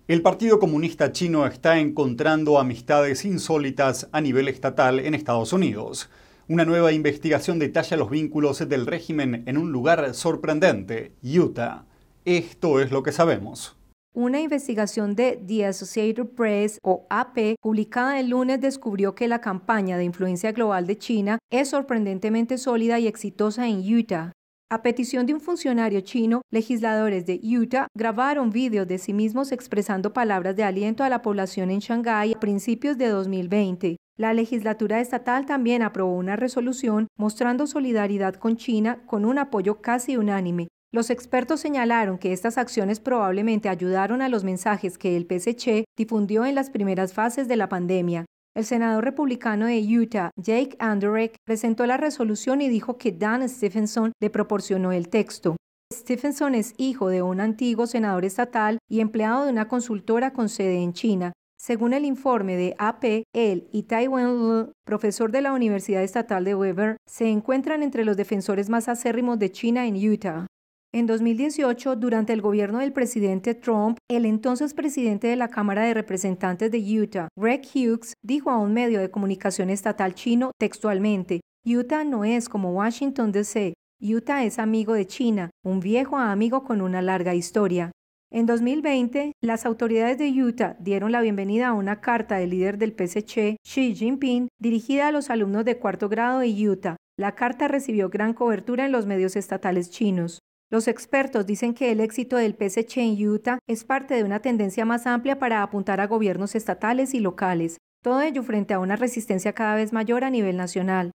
El 0.08 0.20
Partido 0.20 0.58
Comunista 0.58 1.10
Chino 1.12 1.46
está 1.46 1.78
encontrando 1.78 2.58
amistades 2.58 3.24
insólitas 3.24 4.10
a 4.12 4.20
nivel 4.20 4.48
estatal 4.48 5.00
en 5.00 5.14
Estados 5.14 5.54
Unidos. 5.54 6.10
Una 6.50 6.64
nueva 6.64 6.92
investigación 6.92 7.58
detalla 7.58 7.98
los 7.98 8.08
vínculos 8.08 8.66
del 8.66 8.86
régimen 8.86 9.42
en 9.44 9.58
un 9.58 9.70
lugar 9.70 10.14
sorprendente, 10.14 11.12
Utah. 11.22 11.84
Esto 12.24 12.80
es 12.80 12.90
lo 12.90 13.02
que 13.02 13.12
sabemos. 13.12 13.76
Una 14.14 14.40
investigación 14.40 15.14
de 15.14 15.38
The 15.46 15.66
Associated 15.66 16.24
Press 16.28 16.78
o 16.82 17.06
AP 17.10 17.56
publicada 17.60 18.18
el 18.18 18.30
lunes 18.30 18.62
descubrió 18.62 19.14
que 19.14 19.28
la 19.28 19.42
campaña 19.42 19.98
de 19.98 20.04
influencia 20.04 20.52
global 20.52 20.86
de 20.86 20.96
China 20.96 21.38
es 21.52 21.68
sorprendentemente 21.68 22.56
sólida 22.56 22.98
y 22.98 23.08
exitosa 23.08 23.68
en 23.68 23.80
Utah. 23.80 24.32
A 24.70 24.82
petición 24.82 25.26
de 25.26 25.34
un 25.34 25.40
funcionario 25.42 26.00
chino, 26.00 26.40
legisladores 26.50 27.26
de 27.26 27.40
Utah 27.42 27.88
grabaron 27.94 28.48
vídeos 28.48 28.88
de 28.88 28.96
sí 28.96 29.12
mismos 29.12 29.52
expresando 29.52 30.14
palabras 30.14 30.56
de 30.56 30.64
aliento 30.64 31.04
a 31.04 31.10
la 31.10 31.20
población 31.20 31.70
en 31.70 31.80
Shanghái 31.80 32.32
a 32.32 32.40
principios 32.40 32.96
de 32.96 33.08
2020. 33.08 33.98
La 34.18 34.34
legislatura 34.34 35.00
estatal 35.00 35.46
también 35.46 35.80
aprobó 35.80 36.16
una 36.16 36.34
resolución 36.34 37.06
mostrando 37.16 37.68
solidaridad 37.68 38.34
con 38.34 38.56
China 38.56 39.00
con 39.06 39.24
un 39.24 39.38
apoyo 39.38 39.80
casi 39.80 40.16
unánime. 40.16 40.66
Los 40.92 41.10
expertos 41.10 41.60
señalaron 41.60 42.18
que 42.18 42.32
estas 42.32 42.58
acciones 42.58 42.98
probablemente 42.98 43.68
ayudaron 43.68 44.20
a 44.20 44.28
los 44.28 44.42
mensajes 44.42 44.98
que 44.98 45.16
el 45.16 45.24
PSC 45.24 45.84
difundió 45.96 46.44
en 46.46 46.56
las 46.56 46.68
primeras 46.68 47.12
fases 47.12 47.46
de 47.46 47.54
la 47.54 47.68
pandemia. 47.68 48.24
El 48.56 48.64
senador 48.64 49.04
republicano 49.04 49.66
de 49.66 49.78
Utah, 49.86 50.32
Jake 50.36 50.74
Anderek, 50.80 51.36
presentó 51.46 51.86
la 51.86 51.96
resolución 51.96 52.60
y 52.60 52.68
dijo 52.68 52.98
que 52.98 53.12
Dan 53.12 53.48
Stephenson 53.48 54.10
le 54.20 54.30
proporcionó 54.30 54.90
el 54.90 55.10
texto. 55.10 55.54
Stephenson 55.94 56.56
es 56.56 56.74
hijo 56.76 57.08
de 57.08 57.22
un 57.22 57.40
antiguo 57.40 57.86
senador 57.86 58.24
estatal 58.24 58.78
y 58.90 58.98
empleado 58.98 59.44
de 59.44 59.52
una 59.52 59.68
consultora 59.68 60.32
con 60.32 60.48
sede 60.48 60.82
en 60.82 60.92
China. 60.92 61.32
Según 61.60 61.92
el 61.92 62.04
informe 62.04 62.56
de 62.56 62.76
AP, 62.78 63.24
él 63.34 63.68
y 63.72 63.82
Taiwan 63.82 64.72
profesor 64.84 65.32
de 65.32 65.42
la 65.42 65.52
Universidad 65.52 66.04
Estatal 66.04 66.44
de 66.44 66.54
Weber, 66.54 66.96
se 67.04 67.28
encuentran 67.28 67.82
entre 67.82 68.04
los 68.04 68.16
defensores 68.16 68.68
más 68.68 68.88
acérrimos 68.88 69.40
de 69.40 69.50
China 69.50 69.86
en 69.86 69.96
Utah. 69.96 70.46
En 70.94 71.06
2018, 71.06 71.96
durante 71.96 72.32
el 72.32 72.40
gobierno 72.40 72.78
del 72.78 72.92
presidente 72.92 73.54
Trump, 73.54 73.98
el 74.08 74.24
entonces 74.24 74.72
presidente 74.72 75.26
de 75.26 75.36
la 75.36 75.48
Cámara 75.48 75.82
de 75.82 75.94
Representantes 75.94 76.70
de 76.70 77.00
Utah, 77.00 77.28
Greg 77.36 77.62
Hughes, 77.74 78.14
dijo 78.22 78.50
a 78.50 78.58
un 78.58 78.72
medio 78.72 79.00
de 79.00 79.10
comunicación 79.10 79.68
estatal 79.68 80.14
chino 80.14 80.52
textualmente, 80.58 81.40
Utah 81.66 82.04
no 82.04 82.24
es 82.24 82.48
como 82.48 82.72
Washington 82.72 83.32
DC, 83.32 83.74
Utah 84.00 84.44
es 84.44 84.60
amigo 84.60 84.94
de 84.94 85.06
China, 85.06 85.50
un 85.64 85.80
viejo 85.80 86.16
amigo 86.16 86.62
con 86.62 86.80
una 86.80 87.02
larga 87.02 87.34
historia. 87.34 87.90
En 88.30 88.44
2020, 88.44 89.32
las 89.40 89.64
autoridades 89.64 90.18
de 90.18 90.28
Utah 90.28 90.76
dieron 90.80 91.12
la 91.12 91.22
bienvenida 91.22 91.68
a 91.68 91.72
una 91.72 92.02
carta 92.02 92.36
del 92.36 92.50
líder 92.50 92.76
del 92.76 92.92
PSC, 92.92 93.56
Xi 93.64 93.94
Jinping, 93.94 94.48
dirigida 94.60 95.08
a 95.08 95.12
los 95.12 95.30
alumnos 95.30 95.64
de 95.64 95.78
cuarto 95.78 96.10
grado 96.10 96.40
de 96.40 96.68
Utah. 96.68 96.96
La 97.16 97.34
carta 97.34 97.68
recibió 97.68 98.10
gran 98.10 98.34
cobertura 98.34 98.84
en 98.84 98.92
los 98.92 99.06
medios 99.06 99.34
estatales 99.34 99.88
chinos. 99.88 100.40
Los 100.70 100.88
expertos 100.88 101.46
dicen 101.46 101.72
que 101.72 101.90
el 101.90 102.00
éxito 102.00 102.36
del 102.36 102.54
PSC 102.54 102.98
en 102.98 103.26
Utah 103.26 103.60
es 103.66 103.84
parte 103.84 104.14
de 104.14 104.24
una 104.24 104.40
tendencia 104.40 104.84
más 104.84 105.06
amplia 105.06 105.38
para 105.38 105.62
apuntar 105.62 105.98
a 106.02 106.06
gobiernos 106.06 106.54
estatales 106.54 107.14
y 107.14 107.20
locales, 107.20 107.78
todo 108.02 108.20
ello 108.20 108.42
frente 108.42 108.74
a 108.74 108.78
una 108.78 108.96
resistencia 108.96 109.54
cada 109.54 109.74
vez 109.74 109.92
mayor 109.92 110.22
a 110.22 110.30
nivel 110.30 110.56
nacional. 110.56 111.12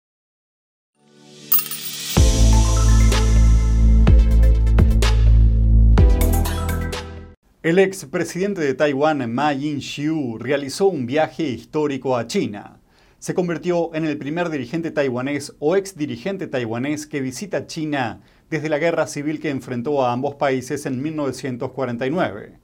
El 7.63 7.77
expresidente 7.77 8.59
de 8.59 8.73
Taiwán, 8.73 9.31
Ma 9.31 9.53
Ying-xiu, 9.53 10.39
realizó 10.39 10.87
un 10.87 11.05
viaje 11.05 11.43
histórico 11.43 12.17
a 12.17 12.25
China. 12.25 12.79
Se 13.19 13.35
convirtió 13.35 13.93
en 13.93 14.03
el 14.03 14.17
primer 14.17 14.49
dirigente 14.49 14.89
taiwanés 14.89 15.53
o 15.59 15.75
ex 15.75 15.95
dirigente 15.95 16.47
taiwanés 16.47 17.05
que 17.05 17.21
visita 17.21 17.67
China 17.67 18.21
desde 18.49 18.67
la 18.67 18.79
guerra 18.79 19.05
civil 19.05 19.39
que 19.39 19.51
enfrentó 19.51 20.03
a 20.03 20.11
ambos 20.11 20.33
países 20.37 20.87
en 20.87 21.03
1949. 21.03 22.57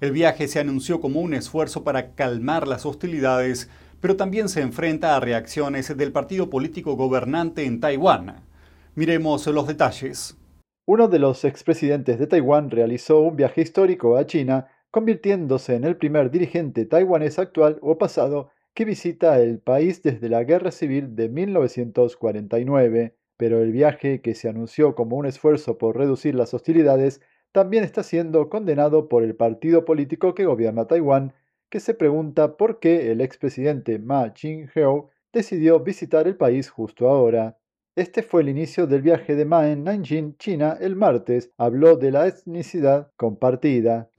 El 0.00 0.12
viaje 0.12 0.46
se 0.46 0.60
anunció 0.60 1.00
como 1.00 1.20
un 1.20 1.34
esfuerzo 1.34 1.82
para 1.82 2.12
calmar 2.12 2.68
las 2.68 2.86
hostilidades, 2.86 3.68
pero 4.00 4.14
también 4.14 4.48
se 4.48 4.60
enfrenta 4.60 5.16
a 5.16 5.20
reacciones 5.20 5.96
del 5.96 6.12
partido 6.12 6.48
político 6.48 6.94
gobernante 6.94 7.64
en 7.64 7.80
Taiwán. 7.80 8.44
Miremos 8.94 9.48
los 9.48 9.66
detalles. 9.66 10.36
Uno 10.86 11.08
de 11.08 11.18
los 11.18 11.46
expresidentes 11.46 12.18
de 12.18 12.26
Taiwán 12.26 12.70
realizó 12.70 13.20
un 13.20 13.36
viaje 13.36 13.62
histórico 13.62 14.18
a 14.18 14.26
China, 14.26 14.68
convirtiéndose 14.90 15.76
en 15.76 15.84
el 15.84 15.96
primer 15.96 16.30
dirigente 16.30 16.84
taiwanés 16.84 17.38
actual 17.38 17.78
o 17.80 17.96
pasado 17.96 18.50
que 18.74 18.84
visita 18.84 19.40
el 19.40 19.60
país 19.60 20.02
desde 20.02 20.28
la 20.28 20.44
Guerra 20.44 20.70
Civil 20.70 21.16
de 21.16 21.30
1949. 21.30 23.16
Pero 23.38 23.62
el 23.62 23.72
viaje, 23.72 24.20
que 24.20 24.34
se 24.34 24.50
anunció 24.50 24.94
como 24.94 25.16
un 25.16 25.24
esfuerzo 25.24 25.78
por 25.78 25.96
reducir 25.96 26.34
las 26.34 26.52
hostilidades, 26.52 27.22
también 27.50 27.82
está 27.82 28.02
siendo 28.02 28.50
condenado 28.50 29.08
por 29.08 29.22
el 29.22 29.34
partido 29.34 29.86
político 29.86 30.34
que 30.34 30.44
gobierna 30.44 30.86
Taiwán, 30.86 31.32
que 31.70 31.80
se 31.80 31.94
pregunta 31.94 32.58
por 32.58 32.78
qué 32.78 33.10
el 33.10 33.22
expresidente 33.22 33.98
Ma 33.98 34.34
Ching-heo 34.34 35.08
decidió 35.32 35.80
visitar 35.80 36.28
el 36.28 36.36
país 36.36 36.68
justo 36.68 37.08
ahora. 37.08 37.56
Este 37.96 38.24
fue 38.24 38.42
el 38.42 38.48
inicio 38.48 38.88
del 38.88 39.02
viaje 39.02 39.36
de 39.36 39.44
Ma 39.44 39.70
en 39.70 39.84
Nanjing, 39.84 40.36
China, 40.36 40.76
el 40.80 40.96
martes. 40.96 41.52
Habló 41.56 41.96
de 41.96 42.10
la 42.10 42.26
etnicidad 42.26 43.12
compartida. 43.16 44.10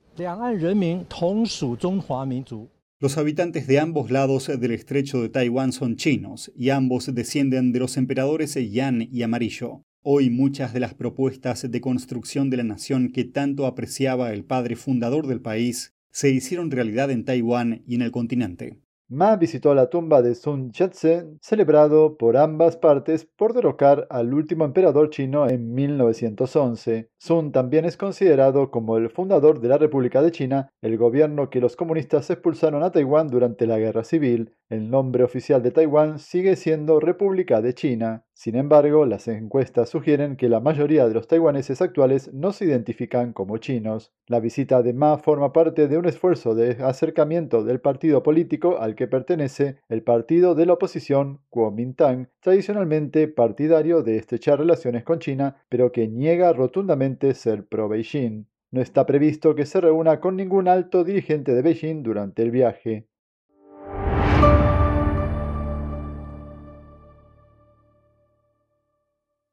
Los 3.01 3.17
habitantes 3.17 3.67
de 3.67 3.79
ambos 3.79 4.11
lados 4.11 4.47
del 4.47 4.71
estrecho 4.71 5.21
de 5.21 5.27
Taiwán 5.27 5.73
son 5.73 5.97
chinos 5.97 6.53
y 6.55 6.69
ambos 6.69 7.13
descienden 7.13 7.73
de 7.73 7.79
los 7.79 7.97
emperadores 7.97 8.53
Yan 8.53 9.09
y 9.11 9.23
Amarillo. 9.23 9.81
Hoy 10.03 10.29
muchas 10.29 10.73
de 10.73 10.79
las 10.79 10.93
propuestas 10.93 11.69
de 11.69 11.81
construcción 11.81 12.49
de 12.49 12.55
la 12.55 12.63
nación 12.63 13.11
que 13.11 13.25
tanto 13.25 13.65
apreciaba 13.65 14.31
el 14.31 14.45
padre 14.45 14.77
fundador 14.77 15.27
del 15.27 15.41
país 15.41 15.91
se 16.11 16.29
hicieron 16.29 16.71
realidad 16.71 17.11
en 17.11 17.25
Taiwán 17.25 17.83
y 17.85 17.95
en 17.95 18.03
el 18.03 18.11
continente. 18.11 18.79
Ma 19.07 19.35
visitó 19.35 19.75
la 19.75 19.89
tumba 19.89 20.23
de 20.23 20.33
Sun 20.33 20.71
Yat-sen, 20.71 21.37
celebrado 21.39 22.17
por 22.17 22.37
ambas 22.37 22.75
partes 22.77 23.25
por 23.25 23.53
derrocar 23.53 24.07
al 24.09 24.33
último 24.33 24.65
emperador 24.65 25.11
chino 25.11 25.47
en 25.47 25.73
1911. 25.75 27.11
Sun 27.25 27.51
también 27.51 27.85
es 27.85 27.97
considerado 27.97 28.69
como 28.69 28.97
el 28.97 29.09
fundador 29.09 29.59
de 29.59 29.67
la 29.67 29.79
República 29.79 30.21
de 30.21 30.31
China, 30.31 30.69
el 30.83 30.95
gobierno 30.95 31.49
que 31.49 31.59
los 31.59 31.75
comunistas 31.75 32.29
expulsaron 32.29 32.83
a 32.83 32.91
Taiwán 32.91 33.29
durante 33.29 33.65
la 33.65 33.79
Guerra 33.79 34.03
Civil. 34.03 34.53
El 34.69 34.91
nombre 34.91 35.23
oficial 35.23 35.63
de 35.63 35.71
Taiwán 35.71 36.19
sigue 36.19 36.55
siendo 36.55 36.99
República 36.99 37.61
de 37.61 37.73
China. 37.73 38.25
Sin 38.33 38.55
embargo, 38.55 39.05
las 39.05 39.27
encuestas 39.27 39.89
sugieren 39.89 40.35
que 40.35 40.49
la 40.49 40.59
mayoría 40.59 41.07
de 41.07 41.13
los 41.13 41.27
taiwaneses 41.27 41.81
actuales 41.81 42.33
no 42.33 42.51
se 42.51 42.65
identifican 42.65 43.31
como 43.31 43.57
chinos. 43.59 44.11
La 44.27 44.39
visita 44.41 44.81
de 44.83 44.93
Ma 44.93 45.17
forma 45.17 45.53
parte 45.53 45.87
de 45.87 45.97
un 45.97 46.05
esfuerzo 46.05 46.53
de 46.53 46.83
acercamiento 46.83 47.63
del 47.63 47.79
partido 47.79 48.23
político 48.23 48.77
al 48.79 48.95
que 48.95 49.07
pertenece 49.07 49.77
el 49.87 50.03
partido 50.03 50.53
de 50.53 50.65
la 50.65 50.73
oposición 50.73 51.39
Kuomintang, 51.49 52.27
tradicionalmente 52.41 53.29
partidario 53.29 54.03
de 54.03 54.17
estrechar 54.17 54.59
relaciones 54.59 55.03
con 55.03 55.19
China, 55.19 55.55
pero 55.69 55.93
que 55.93 56.07
niega 56.09 56.51
rotundamente 56.51 57.14
ser 57.33 57.65
pro-Beijing. 57.65 58.45
No 58.71 58.81
está 58.81 59.05
previsto 59.05 59.55
que 59.55 59.65
se 59.65 59.79
reúna 59.79 60.19
con 60.19 60.35
ningún 60.35 60.67
alto 60.67 61.03
dirigente 61.03 61.53
de 61.53 61.61
Beijing 61.61 62.03
durante 62.03 62.43
el 62.43 62.51
viaje. 62.51 63.07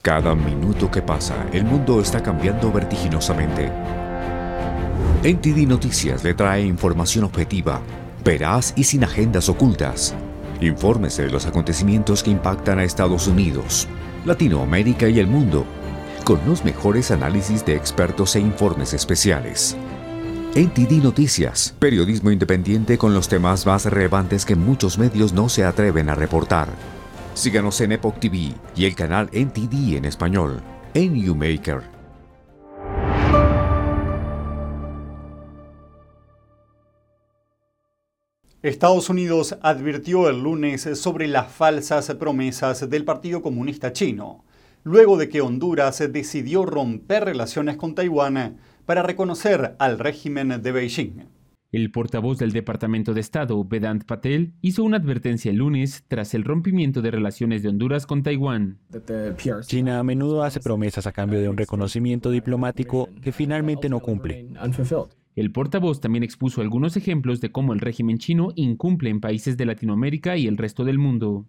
Cada 0.02 0.35
minuto 0.35 0.90
que 0.90 1.00
pasa, 1.00 1.47
el 1.52 1.64
mundo 1.64 2.00
está 2.00 2.21
cambiando 2.21 2.73
vertiginosamente. 2.73 3.71
NTD 5.23 5.69
Noticias 5.69 6.25
le 6.25 6.35
trae 6.35 6.62
información 6.64 7.23
objetiva, 7.23 7.81
veraz 8.25 8.75
y 8.76 8.83
sin 8.83 9.04
agendas 9.04 9.49
ocultas. 9.49 10.12
Infórmese 10.61 11.23
de 11.23 11.31
los 11.31 11.47
acontecimientos 11.47 12.25
que 12.25 12.31
impactan 12.33 12.81
a 12.81 12.85
Estados 12.85 13.28
Unidos, 13.28 13.87
Latinoamérica 14.25 15.09
y 15.09 15.21
el 15.21 15.28
mundo, 15.28 15.64
con 16.23 16.41
los 16.47 16.64
mejores 16.64 17.11
análisis 17.11 17.64
de 17.64 17.76
expertos 17.76 18.37
e 18.37 18.41
informes 18.41 18.95
especiales. 18.95 19.76
NTD 20.55 21.02
Noticias, 21.02 21.75
periodismo 21.79 22.31
independiente 22.31 22.99
con 22.99 23.14
los 23.14 23.29
temas 23.29 23.64
más 23.64 23.87
relevantes 23.87 24.45
que 24.45 24.55
muchos 24.55 24.99
medios 24.99 25.33
no 25.33 25.49
se 25.49 25.64
atreven 25.64 26.11
a 26.11 26.14
reportar. 26.14 26.69
Síganos 27.35 27.81
en 27.81 27.93
Epoch 27.93 28.19
TV 28.19 28.52
y 28.76 28.85
el 28.85 28.95
canal 28.95 29.31
NTD 29.33 29.97
en 29.97 30.05
español, 30.05 30.61
en 30.93 31.14
YouMaker. 31.14 31.83
Estados 38.62 39.09
Unidos 39.09 39.57
advirtió 39.61 40.29
el 40.29 40.41
lunes 40.41 40.88
sobre 40.95 41.26
las 41.26 41.50
falsas 41.50 42.14
promesas 42.14 42.88
del 42.88 43.05
Partido 43.05 43.43
Comunista 43.43 43.93
Chino, 43.93 44.45
luego 44.85 45.17
de 45.17 45.29
que 45.29 45.41
Honduras 45.41 46.03
decidió 46.12 46.65
romper 46.65 47.25
relaciones 47.25 47.77
con 47.77 47.95
Taiwán 47.95 48.59
para 48.87 49.03
reconocer 49.03 49.77
al 49.79 49.99
régimen 49.99 50.61
de 50.62 50.73
Beijing. 50.73 51.25
El 51.73 51.91
portavoz 51.91 52.37
del 52.37 52.53
Departamento 52.53 53.15
de 53.15 53.23
Estado, 53.23 53.65
Vedant 53.65 54.05
Patel, 54.05 54.53
hizo 54.61 54.85
una 54.85 54.99
advertencia 54.99 55.51
el 55.51 55.57
lunes 55.57 56.05
tras 56.07 56.35
el 56.35 56.45
rompimiento 56.45 57.01
de 57.01 57.11
relaciones 57.11 57.62
de 57.62 57.71
Honduras 57.71 58.05
con 58.05 58.23
Taiwán. 58.23 58.79
China 59.62 59.99
a 59.99 60.03
menudo 60.03 60.43
hace 60.43 60.61
promesas 60.61 61.07
a 61.07 61.12
cambio 61.12 61.41
de 61.41 61.49
un 61.49 61.57
reconocimiento 61.57 62.31
diplomático 62.31 63.09
que 63.23 63.33
finalmente 63.33 63.89
no 63.89 64.01
cumple. 64.01 64.49
El 65.35 65.51
portavoz 65.51 66.03
también 66.03 66.25
expuso 66.25 66.61
algunos 66.61 66.99
ejemplos 66.99 67.41
de 67.41 67.51
cómo 67.51 67.73
el 67.73 67.81
régimen 67.81 68.19
chino 68.19 68.49
incumple 68.55 69.09
en 69.09 69.21
países 69.21 69.57
de 69.57 69.65
Latinoamérica 69.65 70.37
y 70.37 70.47
el 70.47 70.59
resto 70.59 70.85
del 70.85 70.99
mundo. 70.99 71.47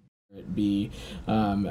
Um, 1.28 1.66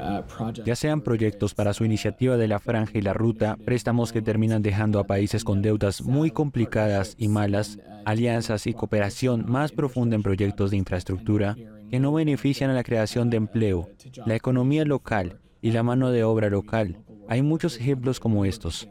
ya 0.65 0.75
sean 0.75 1.01
proyectos 1.01 1.53
para 1.53 1.73
su 1.73 1.83
iniciativa 1.83 2.37
de 2.37 2.47
la 2.47 2.59
franja 2.59 2.97
y 2.97 3.01
la 3.01 3.13
ruta, 3.13 3.57
préstamos 3.65 4.13
que 4.13 4.21
terminan 4.21 4.61
dejando 4.61 4.99
a 4.99 5.03
países 5.05 5.43
con 5.43 5.61
deudas 5.61 6.01
muy 6.01 6.31
complicadas 6.31 7.15
y 7.17 7.27
malas, 7.27 7.79
alianzas 8.05 8.67
y 8.67 8.73
cooperación 8.73 9.45
más 9.47 9.71
profunda 9.71 10.15
en 10.15 10.23
proyectos 10.23 10.71
de 10.71 10.77
infraestructura 10.77 11.55
que 11.89 11.99
no 11.99 12.13
benefician 12.13 12.69
a 12.69 12.73
la 12.73 12.83
creación 12.83 13.29
de 13.29 13.37
empleo, 13.37 13.89
la 14.25 14.35
economía 14.35 14.85
local 14.85 15.39
y 15.61 15.71
la 15.71 15.83
mano 15.83 16.11
de 16.11 16.23
obra 16.23 16.49
local. 16.49 16.99
Hay 17.27 17.41
muchos 17.41 17.77
ejemplos 17.77 18.19
como 18.19 18.45
estos. 18.45 18.89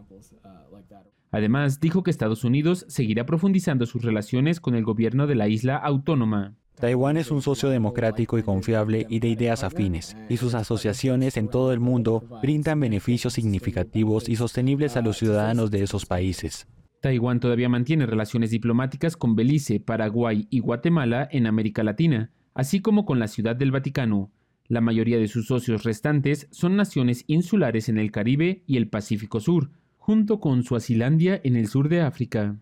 Además, 1.30 1.80
dijo 1.80 2.02
que 2.02 2.10
Estados 2.10 2.44
Unidos 2.44 2.84
seguirá 2.88 3.24
profundizando 3.24 3.86
sus 3.86 4.02
relaciones 4.02 4.60
con 4.60 4.74
el 4.74 4.84
gobierno 4.84 5.26
de 5.26 5.34
la 5.34 5.48
isla 5.48 5.76
autónoma. 5.76 6.56
Taiwán 6.78 7.16
es 7.16 7.30
un 7.30 7.42
socio 7.42 7.68
democrático 7.68 8.38
y 8.38 8.42
confiable 8.42 9.06
y 9.08 9.20
de 9.20 9.28
ideas 9.28 9.62
afines, 9.62 10.16
y 10.28 10.36
sus 10.36 10.54
asociaciones 10.54 11.36
en 11.36 11.48
todo 11.48 11.72
el 11.72 11.80
mundo 11.80 12.24
brindan 12.42 12.80
beneficios 12.80 13.34
significativos 13.34 14.28
y 14.28 14.36
sostenibles 14.36 14.96
a 14.96 15.02
los 15.02 15.18
ciudadanos 15.18 15.70
de 15.70 15.82
esos 15.82 16.06
países. 16.06 16.66
Taiwán 17.00 17.40
todavía 17.40 17.68
mantiene 17.68 18.06
relaciones 18.06 18.50
diplomáticas 18.50 19.16
con 19.16 19.34
Belice, 19.34 19.80
Paraguay 19.80 20.46
y 20.50 20.60
Guatemala 20.60 21.28
en 21.30 21.46
América 21.46 21.82
Latina, 21.82 22.30
así 22.54 22.80
como 22.80 23.04
con 23.04 23.18
la 23.18 23.28
Ciudad 23.28 23.56
del 23.56 23.72
Vaticano. 23.72 24.30
La 24.68 24.80
mayoría 24.80 25.18
de 25.18 25.28
sus 25.28 25.48
socios 25.48 25.82
restantes 25.82 26.48
son 26.50 26.76
naciones 26.76 27.24
insulares 27.26 27.88
en 27.88 27.98
el 27.98 28.10
Caribe 28.10 28.62
y 28.66 28.76
el 28.76 28.88
Pacífico 28.88 29.40
Sur, 29.40 29.70
junto 29.96 30.40
con 30.40 30.62
Suazilandia 30.62 31.40
en 31.42 31.56
el 31.56 31.68
sur 31.68 31.88
de 31.88 32.00
África. 32.00 32.56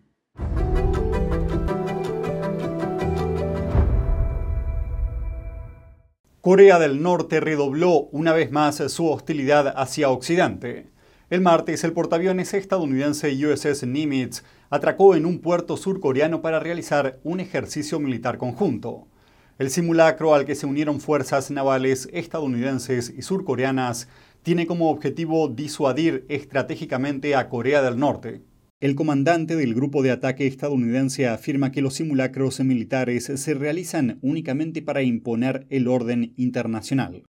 Corea 6.40 6.79
del 6.79 7.03
Norte 7.03 7.38
redobló 7.38 8.09
una 8.12 8.33
vez 8.33 8.50
más 8.50 8.76
su 8.90 9.07
hostilidad 9.11 9.74
hacia 9.76 10.09
Occidente. 10.09 10.87
El 11.29 11.42
martes, 11.42 11.85
el 11.85 11.92
portaaviones 11.92 12.55
estadounidense 12.55 13.31
USS 13.46 13.87
Nimitz 13.87 14.42
atracó 14.70 15.14
en 15.14 15.26
un 15.26 15.40
puerto 15.40 15.76
surcoreano 15.76 16.40
para 16.40 16.59
realizar 16.59 17.20
un 17.24 17.40
ejercicio 17.40 18.00
militar 18.00 18.38
conjunto. 18.38 19.07
El 19.59 19.68
simulacro 19.68 20.35
al 20.35 20.46
que 20.46 20.55
se 20.55 20.64
unieron 20.64 21.03
fuerzas 21.03 21.50
navales 21.50 22.09
estadounidenses 22.11 23.12
y 23.14 23.20
surcoreanas 23.20 24.09
tiene 24.42 24.66
como 24.66 24.90
objetivo 24.90 25.46
disuadir 25.48 26.24
estratégicamente 26.31 27.37
a 27.37 27.50
Corea 27.50 27.83
del 27.83 27.98
Norte. 27.98 28.40
El 28.80 28.94
comandante 28.94 29.56
del 29.56 29.74
grupo 29.74 30.02
de 30.02 30.10
ataque 30.10 30.46
estadounidense 30.46 31.26
afirma 31.26 31.70
que 31.70 31.82
los 31.82 31.96
simulacros 31.96 32.60
militares 32.60 33.30
se 33.34 33.52
realizan 33.52 34.18
únicamente 34.22 34.80
para 34.80 35.02
imponer 35.02 35.66
el 35.68 35.86
orden 35.86 36.32
internacional. 36.38 37.22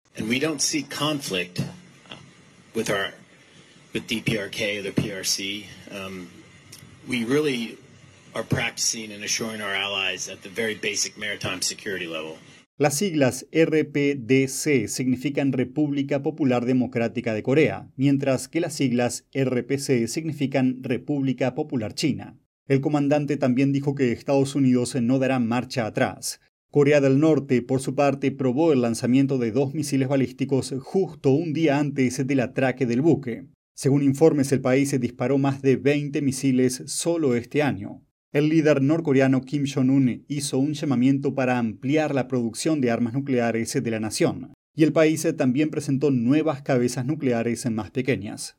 Practicing 8.50 9.12
and 9.12 9.26
assuring 9.26 9.62
our 9.62 9.76
allies 9.76 10.30
at 10.30 10.42
the 10.42 10.48
very 10.48 10.74
basic 10.74 11.18
maritime 11.18 11.62
security 11.62 12.08
level. 12.08 12.38
Las 12.78 12.96
siglas 12.98 13.48
RPDC 13.52 14.88
significan 14.88 15.54
República 15.54 16.24
Popular 16.24 16.66
Democrática 16.66 17.34
de 17.34 17.44
Corea, 17.44 17.92
mientras 17.96 18.48
que 18.48 18.60
las 18.60 18.74
siglas 18.74 19.28
RPC 19.34 20.08
significan 20.08 20.82
República 20.82 21.54
Popular 21.54 21.94
China. 21.94 22.40
El 22.68 22.82
comandante 22.82 23.38
también 23.38 23.72
dijo 23.72 23.94
que 23.94 24.12
Estados 24.12 24.56
Unidos 24.56 24.96
no 25.02 25.20
dará 25.20 25.40
marcha 25.40 25.86
atrás. 25.86 26.40
Corea 26.72 27.02
del 27.02 27.20
Norte, 27.20 27.62
por 27.62 27.82
su 27.82 27.96
parte, 27.96 28.32
probó 28.32 28.72
el 28.72 28.82
lanzamiento 28.82 29.38
de 29.38 29.52
dos 29.52 29.74
misiles 29.74 30.08
balísticos 30.08 30.74
justo 30.80 31.32
un 31.32 31.52
día 31.52 31.78
antes 31.78 32.26
del 32.26 32.40
atraque 32.40 32.86
del 32.86 33.02
buque. 33.02 33.48
Según 33.76 34.04
informes, 34.04 34.52
el 34.54 34.62
país 34.62 34.98
disparó 35.00 35.38
más 35.38 35.62
de 35.62 35.76
20 35.76 36.22
misiles 36.22 36.84
solo 36.86 37.36
este 37.36 37.62
año. 37.62 38.06
El 38.34 38.48
líder 38.48 38.82
norcoreano 38.82 39.42
Kim 39.42 39.66
Jong-un 39.68 40.24
hizo 40.30 40.58
un 40.58 40.72
llamamiento 40.72 41.36
para 41.36 41.60
ampliar 41.60 42.16
la 42.16 42.30
producción 42.30 42.80
de 42.80 42.90
armas 42.90 43.14
nucleares 43.14 43.74
de 43.74 43.92
la 43.92 44.00
nación, 44.00 44.54
y 44.74 44.86
el 44.86 44.94
país 44.94 45.28
también 45.38 45.70
presentó 45.70 46.12
nuevas 46.12 46.62
cabezas 46.62 47.06
nucleares 47.06 47.70
más 47.70 47.92
pequeñas. 47.92 48.56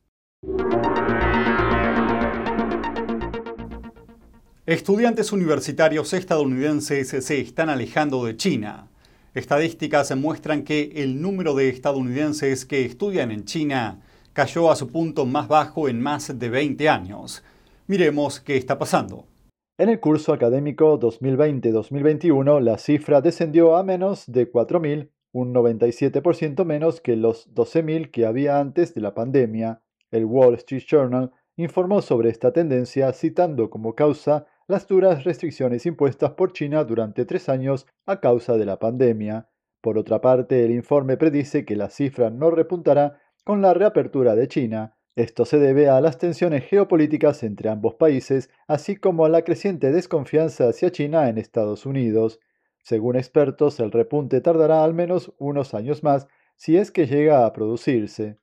Estudiantes 4.66 5.32
universitarios 5.32 6.12
estadounidenses 6.12 7.08
se 7.08 7.40
están 7.40 7.70
alejando 7.70 8.26
de 8.26 8.36
China. 8.36 8.90
Estadísticas 9.32 10.14
muestran 10.14 10.64
que 10.64 10.92
el 10.96 11.22
número 11.22 11.54
de 11.54 11.70
estadounidenses 11.70 12.66
que 12.66 12.84
estudian 12.84 13.30
en 13.30 13.46
China 13.46 14.02
cayó 14.34 14.70
a 14.70 14.76
su 14.76 14.88
punto 14.88 15.24
más 15.24 15.48
bajo 15.48 15.88
en 15.88 15.98
más 15.98 16.38
de 16.38 16.50
20 16.50 16.90
años. 16.90 17.42
Miremos 17.86 18.38
qué 18.38 18.58
está 18.58 18.78
pasando. 18.78 19.31
En 19.78 19.88
el 19.88 20.00
curso 20.00 20.34
académico 20.34 21.00
2020-2021, 21.00 22.60
la 22.60 22.76
cifra 22.76 23.22
descendió 23.22 23.76
a 23.76 23.82
menos 23.82 24.30
de 24.30 24.52
4.000, 24.52 25.08
un 25.32 25.54
97% 25.54 26.66
menos 26.66 27.00
que 27.00 27.16
los 27.16 27.52
12.000 27.54 28.10
que 28.10 28.26
había 28.26 28.58
antes 28.58 28.92
de 28.92 29.00
la 29.00 29.14
pandemia. 29.14 29.80
El 30.10 30.26
Wall 30.26 30.56
Street 30.56 30.84
Journal 30.86 31.32
informó 31.56 32.02
sobre 32.02 32.28
esta 32.28 32.52
tendencia 32.52 33.10
citando 33.14 33.70
como 33.70 33.94
causa 33.94 34.46
las 34.68 34.86
duras 34.86 35.24
restricciones 35.24 35.86
impuestas 35.86 36.32
por 36.32 36.52
China 36.52 36.84
durante 36.84 37.24
tres 37.24 37.48
años 37.48 37.86
a 38.04 38.20
causa 38.20 38.58
de 38.58 38.66
la 38.66 38.78
pandemia. 38.78 39.48
Por 39.80 39.96
otra 39.96 40.20
parte, 40.20 40.66
el 40.66 40.70
informe 40.70 41.16
predice 41.16 41.64
que 41.64 41.76
la 41.76 41.88
cifra 41.88 42.28
no 42.28 42.50
repuntará 42.50 43.20
con 43.42 43.62
la 43.62 43.72
reapertura 43.72 44.34
de 44.34 44.48
China, 44.48 44.96
Esto 45.14 45.44
se 45.44 45.58
debe 45.58 45.90
a 45.90 46.00
las 46.00 46.16
tensiones 46.16 46.64
geopolíticas 46.64 47.42
entre 47.42 47.68
ambos 47.68 47.96
países, 47.96 48.48
así 48.66 48.96
como 48.96 49.26
a 49.26 49.28
la 49.28 49.42
creciente 49.42 49.92
desconfianza 49.92 50.68
hacia 50.68 50.90
China 50.90 51.28
en 51.28 51.36
Estados 51.36 51.84
Unidos. 51.84 52.40
Según 52.82 53.16
expertos, 53.16 53.78
el 53.80 53.92
repunte 53.92 54.40
tardará 54.40 54.82
al 54.82 54.94
menos 54.94 55.34
unos 55.38 55.74
años 55.74 56.02
más 56.02 56.28
si 56.56 56.78
es 56.78 56.90
que 56.90 57.06
llega 57.06 57.44
a 57.44 57.52
producirse. 57.52 58.38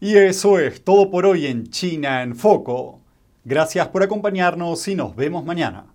Y 0.00 0.16
eso 0.16 0.58
es 0.58 0.82
todo 0.82 1.10
por 1.10 1.26
hoy 1.26 1.46
en 1.46 1.66
China 1.66 2.22
en 2.22 2.34
Foco. 2.34 3.02
Gracias 3.44 3.88
por 3.88 4.02
acompañarnos 4.02 4.88
y 4.88 4.94
nos 4.94 5.14
vemos 5.14 5.44
mañana. 5.44 5.93